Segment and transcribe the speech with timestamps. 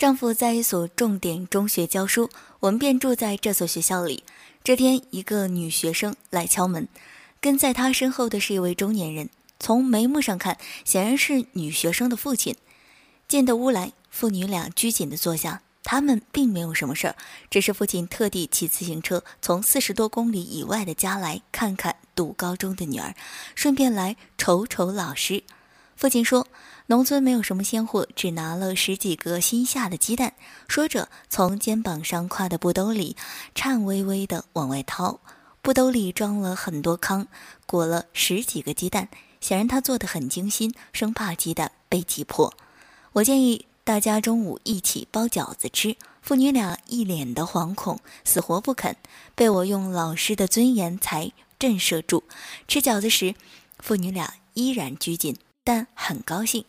[0.00, 4.24] 丈夫在一所重点中学教书，我们便住在这所学校里。
[4.64, 6.88] 这天，一个女学生来敲门，
[7.38, 9.28] 跟在她身后的是一位中年人，
[9.58, 12.56] 从眉目上看，显然是女学生的父亲。
[13.28, 15.60] 进的屋来，父女俩拘谨地坐下。
[15.82, 17.16] 他们并没有什么事儿，
[17.50, 23.14] 只是父亲特地骑自行车从四十多公里以外的家来看看读高中的女儿，
[23.54, 25.44] 顺便来瞅瞅老师。
[26.00, 26.46] 父亲说
[26.88, 30.32] ：“农村没有什么鲜货，只拿了十几个新下的鸡蛋。”
[30.66, 33.18] 说着，从肩膀上挎的布兜里
[33.54, 35.20] 颤巍巍地往外掏。
[35.60, 37.26] 布兜里装了很多糠，
[37.66, 39.10] 裹了十几个鸡蛋，
[39.42, 42.54] 显然他做的很精心，生怕鸡蛋被挤破。
[43.12, 45.98] 我建议大家中午一起包饺子吃。
[46.22, 48.96] 父女俩一脸的惶恐，死活不肯，
[49.34, 52.24] 被我用老师的尊严才震慑住。
[52.66, 53.34] 吃饺子时，
[53.78, 55.36] 父女俩依然拘谨。
[55.64, 56.64] 但很高兴，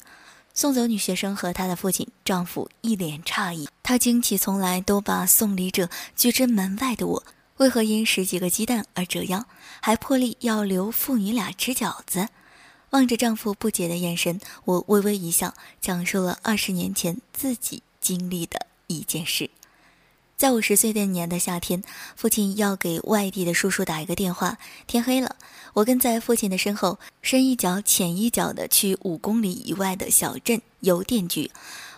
[0.54, 2.08] 送走女学生和她的父亲。
[2.26, 7.24] 丈夫一脸诧异，他惊奇从来都把送礼者拒之门外的我，
[7.58, 9.46] 为何因十几个鸡蛋而折腰，
[9.82, 12.30] 还破例要留父女俩吃饺子？
[12.92, 19.50] 望着丈夫不解的眼神，我微微一笑，讲述了二十年前自己经历的一件事。
[20.42, 21.84] 在我十岁那年的夏天，
[22.16, 24.58] 父亲要给外地的叔叔打一个电话。
[24.88, 25.36] 天黑了，
[25.74, 31.52] 我跟在父亲的身后，深一脚浅一脚的去五公里以外的小镇邮电局。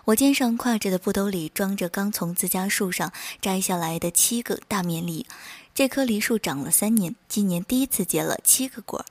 [0.04, 5.26] 我肩上挎着的布兜里装着刚从自家树上摘下来的七个大棉梨。
[5.74, 9.06] 这棵梨树长了三年，今年第一次结了七个果。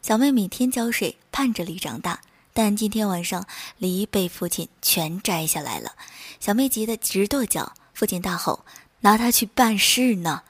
[0.00, 2.20] 小妹每天浇水，盼着梨长大，
[2.52, 3.44] 但今天晚上
[3.78, 5.90] 梨被父亲全摘下来了。
[6.38, 7.72] 小妹急得直跺脚。
[7.96, 8.66] 父亲大吼
[9.00, 10.42] ：“拿他去办事呢！”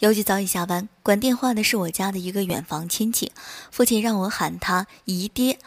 [0.00, 3.32] 邮局早已下班，管电话的是我家的一个远房亲戚。
[3.70, 5.58] 父亲让我喊他姨爹。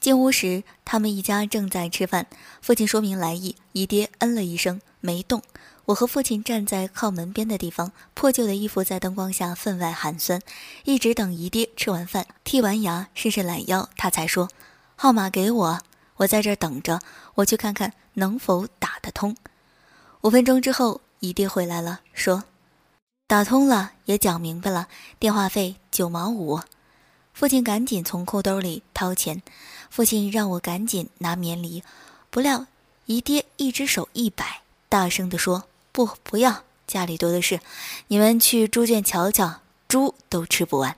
[0.00, 2.26] 进屋时，他们一家正在吃饭。
[2.62, 5.42] 父亲说明来意，姨爹嗯了一声，没动。
[5.84, 10.40] 我和父亲站在靠门边的地方，破旧的衣服在灯光下分外寒酸。
[10.84, 14.48] 一直等姨爹吃完饭、剔完牙、伸伸懒腰，他才说
[14.96, 15.80] ：“号码给我，
[16.16, 17.00] 我在这儿等着，
[17.34, 19.36] 我去看看能否打得通。”
[20.22, 22.44] 五分钟之后，姨爹回来了，说
[23.26, 24.86] ：“打通了，也讲明白了，
[25.18, 26.60] 电话费九毛五。”
[27.34, 29.42] 父亲赶紧从裤兜里掏钱，
[29.90, 31.82] 父亲让我赶紧拿棉梨，
[32.30, 32.66] 不料
[33.06, 37.58] 姨爹一只手一摆，大声地说：“不，不要，家里多的是，
[38.06, 40.96] 你们去猪圈瞧瞧，猪都吃不完。”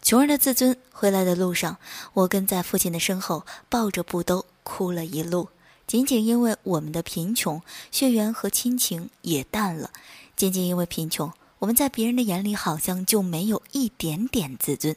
[0.00, 0.78] 穷人的自尊。
[0.90, 1.76] 回来的路上，
[2.14, 5.48] 我跟在父亲的身后，抱着布兜哭了一路。
[5.92, 7.60] 仅仅因为我们的贫穷，
[7.90, 9.90] 血缘和亲情也淡了。
[10.34, 14.96] 仅仅因为贫穷，我们在别人的眼里好像就没有一点点自尊。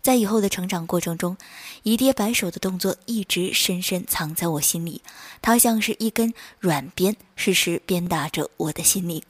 [0.00, 1.36] 在以后的成长过程中，
[1.82, 5.02] 姨爹摆手的动作一直深深藏在我心里，
[5.42, 9.20] 它像是一根软鞭，时时鞭打着我的心灵。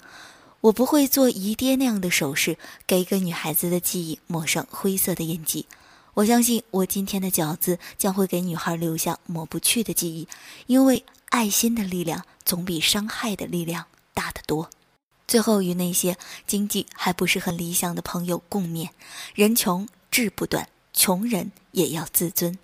[0.60, 5.65] 我不会做姨爹那样的手势，给一个女孩子的记忆抹上灰色的印记。
[6.15, 10.28] 我相信我今天的饺子将会给女孩留下抹不去的记忆，
[10.66, 14.69] 因为爱心的力量总比伤害的力量大得多。
[15.28, 16.16] 最后与那些
[16.47, 18.88] 经济还不是很理想的朋友共勉：
[19.34, 22.59] 人穷志不短，穷人也要自尊。